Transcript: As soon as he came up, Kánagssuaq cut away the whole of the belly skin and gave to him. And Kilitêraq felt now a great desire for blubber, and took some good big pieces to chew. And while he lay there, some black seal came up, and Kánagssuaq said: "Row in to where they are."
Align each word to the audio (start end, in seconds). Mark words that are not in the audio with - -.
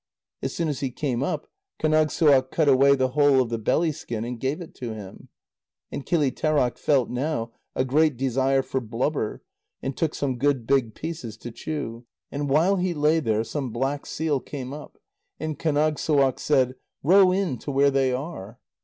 As 0.41 0.55
soon 0.55 0.67
as 0.67 0.79
he 0.79 0.89
came 0.89 1.21
up, 1.21 1.45
Kánagssuaq 1.79 2.49
cut 2.49 2.67
away 2.67 2.95
the 2.95 3.09
whole 3.09 3.39
of 3.39 3.49
the 3.51 3.59
belly 3.59 3.91
skin 3.91 4.25
and 4.25 4.39
gave 4.39 4.57
to 4.73 4.93
him. 4.95 5.29
And 5.91 6.03
Kilitêraq 6.03 6.79
felt 6.79 7.11
now 7.11 7.51
a 7.75 7.85
great 7.85 8.17
desire 8.17 8.63
for 8.63 8.81
blubber, 8.81 9.43
and 9.79 9.95
took 9.95 10.15
some 10.15 10.39
good 10.39 10.65
big 10.65 10.95
pieces 10.95 11.37
to 11.37 11.51
chew. 11.51 12.05
And 12.31 12.49
while 12.49 12.77
he 12.77 12.95
lay 12.95 13.19
there, 13.19 13.43
some 13.43 13.69
black 13.69 14.07
seal 14.07 14.39
came 14.39 14.73
up, 14.73 14.97
and 15.39 15.59
Kánagssuaq 15.59 16.39
said: 16.39 16.77
"Row 17.03 17.31
in 17.31 17.59
to 17.59 17.69
where 17.69 17.91
they 17.91 18.11
are." 18.11 18.57